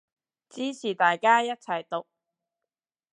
[0.49, 2.07] 支持大家一齊毒